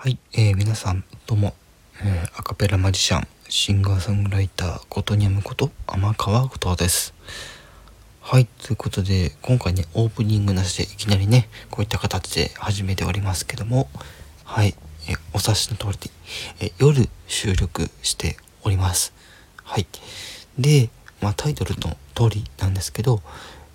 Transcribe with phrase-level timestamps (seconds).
[0.00, 1.54] はい、えー、皆さんどうも、
[2.04, 7.14] えー、アカペラマジシャンシンガーソングライターことにゃむこと天川後藤です。
[8.20, 13.88] はいということで今回ねオープニングなしでいきなりねこういった形で始めておりますけども
[14.44, 14.76] はい、
[15.08, 15.98] えー、お察しの通り
[16.60, 19.12] で、え、夜収録しております。
[19.64, 19.86] はい
[20.60, 20.90] で
[21.20, 23.20] まあタイトルの通りなんですけど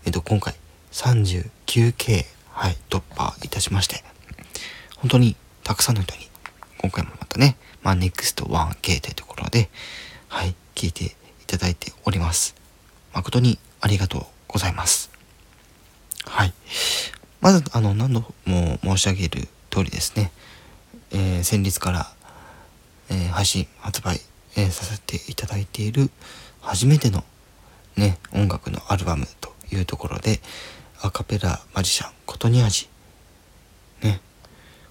[0.05, 0.55] えっ、と今回
[0.93, 4.05] 39K はい突破いたしまして
[4.95, 6.29] 本当にたくさんの人に、
[6.79, 9.69] 今回もまたね、まあ、NEXT1K というところで、
[10.27, 11.09] はい、聞いてい
[11.47, 12.55] ただいております。
[13.13, 15.11] 誠にありがとうございます。
[16.25, 16.53] はい。
[17.41, 20.31] まず、あの、何度も申し上げる通りですね、
[21.11, 22.13] えー、先日から、
[23.09, 24.19] えー、配信、発売、
[24.55, 26.09] えー、させていただいている
[26.61, 27.23] 初めての
[27.95, 30.39] ね、音楽のアルバムというところで、
[31.01, 32.92] アカペラマジシャン、ことに味、ね、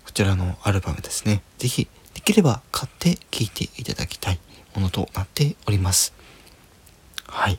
[0.05, 1.43] こちらのアルバムですね。
[1.59, 4.39] 是非できれば買って聴いていただきたい
[4.75, 6.13] ものとなっております。
[7.27, 7.59] はい。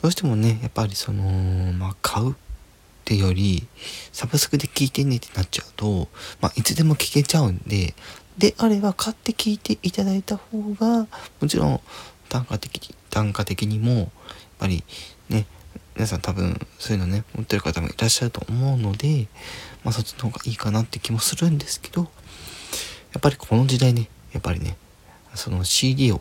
[0.00, 1.22] どうしてもね、やっぱりその、
[1.72, 2.34] まあ、買うっ
[3.04, 3.66] てより、
[4.12, 6.08] サブスクで聴いてねってなっちゃうと、
[6.40, 7.94] まあ、いつでも聴けちゃうんで、
[8.38, 11.06] であれば買って聴いていただいた方が、
[11.40, 11.80] もちろん
[12.30, 14.08] 単価的、単価的にも、やっ
[14.58, 14.84] ぱり
[15.28, 15.46] ね、
[15.94, 19.26] 皆さん多分そういうのね、持ってる方もいらっしゃると思うので、
[19.84, 22.02] まあそっちの方がいいかなって気もするんですけど、
[23.12, 24.76] やっぱりこの時代ね、やっぱりね、
[25.34, 26.20] その CD を、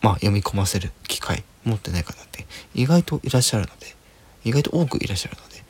[0.00, 3.94] まあ読み込ませる機会持ってない方って意外といらっしゃるので、
[4.44, 5.62] 意外と多くいらっしゃるので、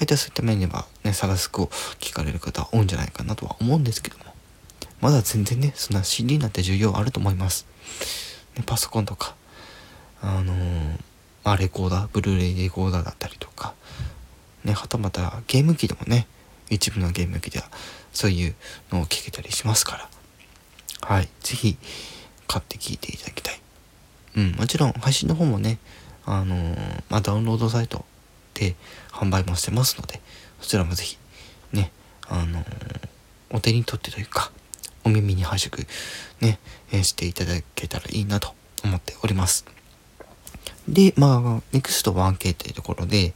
[0.00, 1.66] 大体そういった面ではね、サブスクを
[2.00, 4.24] 聞かれる方多いんじゃないかなとは思うんですけども、
[5.00, 7.66] まだ全然ね、そんな CD なんて重要あると思います。
[8.56, 9.36] ね、パソコンとか、
[10.22, 10.54] あの、
[11.44, 13.74] まあ、レコーダー、ブルーレイレコーダーだったりとか、
[14.64, 16.26] ね、はたまたゲーム機でもね、
[16.70, 17.66] 一部のゲーム機では
[18.12, 18.54] そういう
[18.92, 20.08] のを聞けたりしますから、
[21.08, 21.76] はい、ぜひ
[22.46, 23.60] 買って聞いていただきたい。
[24.36, 25.78] うん、もちろん配信の方もね、
[26.26, 28.04] あのー、まあ、ダウンロードサイト
[28.54, 28.74] で
[29.10, 30.20] 販売もしてますので、
[30.60, 31.18] そちらもぜひ、
[31.72, 31.90] ね、
[32.28, 32.64] あのー、
[33.50, 34.50] お手に取ってというか、
[35.04, 35.86] お耳に拝借、
[36.40, 36.58] ね、
[36.92, 39.64] え、していただけたらいいなと思っております。
[40.88, 43.34] で、まあ、NEXT1K というところで、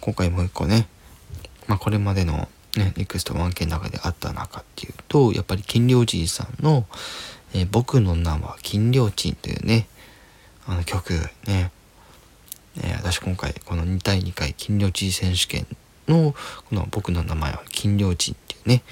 [0.00, 0.86] 今回もう一個ね、
[1.66, 6.86] まあ、これまでのね、ネクスト 1K の中であった中っていうと、やっぱり金良じいさんの、
[7.52, 9.86] えー、僕の名は金良鎮というね、
[10.66, 11.12] あの曲
[11.46, 11.70] ね、
[12.76, 15.66] えー、私今回この2対2回金良鎮選手権
[16.08, 16.34] の
[16.68, 18.82] この僕の名前は金良鎮っていうね、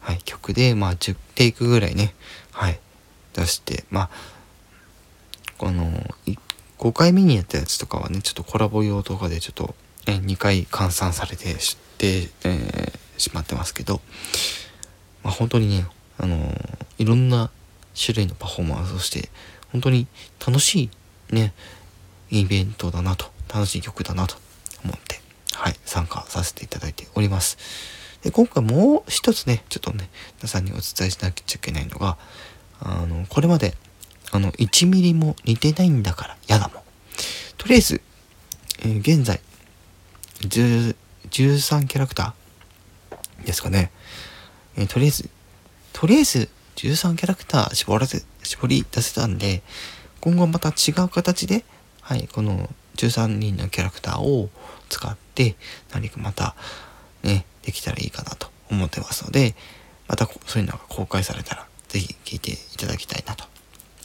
[0.00, 2.14] はい、曲でまあ10テイクぐらいね、
[2.52, 2.80] はい、
[3.34, 4.10] 出して、まあ、
[5.58, 5.86] この
[6.88, 9.74] 5回目にやったやつとかはね、ちょっとコラボ用とかでちょっと
[10.06, 14.00] え2回換算されてして、えー、しまってますけど、
[15.22, 17.50] まあ、本当にね、あのー、いろんな
[17.94, 19.28] 種類のパフォーマンスをして
[19.70, 20.06] 本当に
[20.44, 20.84] 楽し
[21.30, 21.52] いね
[22.30, 24.36] イベントだなと楽しい曲だなと
[24.82, 25.20] 思って
[25.52, 27.58] はい参加させていただいております。
[28.22, 32.16] で今回もう一つねちょっとね皆さんにお伝えしなきゃいけないのが
[32.80, 33.74] あのこれまで
[34.32, 36.82] あの1ミリも似てないんだから嫌だもん
[37.56, 38.00] とりあえず、
[38.80, 39.40] えー、現在
[40.40, 40.94] 13
[41.86, 43.90] キャラクターですかね。
[44.76, 45.30] えー、とりあえず、
[45.92, 49.62] とりあえず13キャラクター絞らせ、絞り出せたんで、
[50.20, 51.64] 今後また違う形で、
[52.00, 54.50] はい、この13人のキャラクターを
[54.88, 55.56] 使って
[55.92, 56.54] 何かまた
[57.22, 59.56] ね、できたらいいかなと思ってますので、
[60.06, 63.44] またそういうのが公開されたら、ぜひ聞いていただきたいなと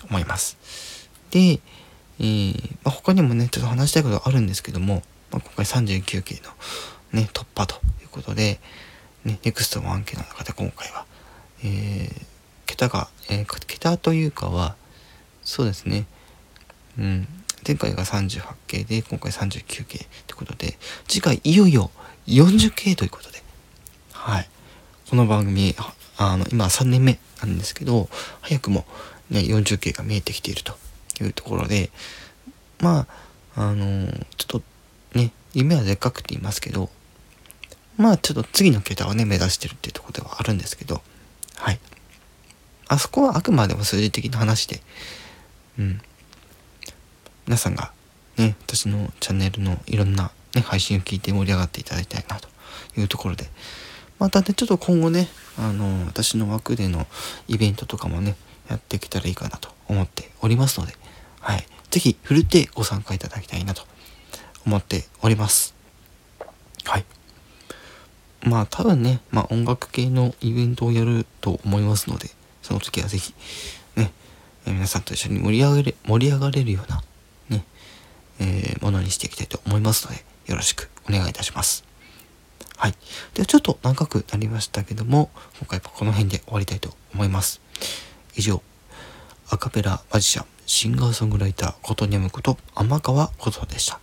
[0.10, 1.10] 思います。
[1.32, 1.60] で、
[2.20, 6.52] えー、まあ、他にもね、ちょっと話したいことがあるんですけども、まあ、今回39期の
[7.12, 8.60] ね、突破ということで、
[9.26, 11.06] ね、ネクスト1期の中で今回は、
[11.64, 12.26] えー、
[12.66, 14.76] 桁が、えー、桁というかは、
[15.44, 16.06] そうですね、
[16.98, 17.28] うん、
[17.66, 20.78] 前回が38系で、今回39系ということで、
[21.08, 21.92] 次回いよいよ
[22.28, 23.42] 40系ということで、
[24.12, 24.50] はい。
[25.10, 25.76] この番組、
[26.18, 28.10] あの、今3年目なんですけど、
[28.42, 28.86] 早くも
[29.34, 30.74] ね、40系が見えてきていると
[31.22, 31.90] いうところで、
[32.80, 33.08] ま
[33.56, 34.64] あ、あのー、ちょっと
[35.18, 36.90] ね、夢はでっかくって言いますけど、
[37.98, 41.02] まあちょっと次の桁をね、目指してるっていうところではあるんですけど、
[41.56, 41.80] はい。
[42.88, 44.82] あそこはあくまでも数字的な話で、
[45.78, 46.02] うん。
[47.46, 47.92] 皆さんが
[48.38, 52.48] ね、私のチャンネルのいろんな、ね、配信を聞いて盛り上がっていただきたいなと
[53.00, 53.46] いうところで、
[54.20, 55.28] またね、ちょっと今後ね、
[55.58, 57.06] あの、私の枠での
[57.48, 58.36] イベントとかもね、
[58.70, 60.94] やっていけたらいいかなと思っておりますので、
[61.40, 61.66] はい。
[61.92, 63.84] ぜひ、ふるってご参加いただきたいなと
[64.66, 65.76] 思っております。
[66.86, 67.06] はい。
[68.44, 72.30] まあ多分ね、まあ音楽系のイベントをやると思いますので、
[72.62, 73.34] その時はぜひ、
[73.96, 74.12] ね、
[74.66, 77.04] え皆さんと一緒に盛り上げれ、盛り上がれるような、
[77.50, 77.66] ね、
[78.40, 81.86] えー、ものにしていきたいと思いますので、よろしくお願いいたします。
[82.78, 82.96] はい。
[83.34, 87.62] ではちょっと長くなりましたけども、今回はこの辺で終わりたいと思います。
[88.36, 88.62] 以上、
[89.50, 94.03] アカペラマジシャン、シンガーソングライター、ことにゃむこと、天川ことでした。